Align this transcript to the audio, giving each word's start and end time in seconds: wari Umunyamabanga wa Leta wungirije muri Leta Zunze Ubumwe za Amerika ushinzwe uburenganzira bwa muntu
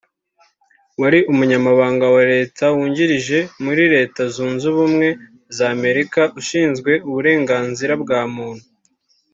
wari 1.01 1.19
Umunyamabanga 1.31 2.05
wa 2.15 2.23
Leta 2.33 2.63
wungirije 2.75 3.39
muri 3.63 3.83
Leta 3.95 4.21
Zunze 4.33 4.65
Ubumwe 4.73 5.07
za 5.55 5.65
Amerika 5.75 6.21
ushinzwe 6.39 6.91
uburenganzira 7.09 7.93
bwa 8.05 8.21
muntu 8.35 8.65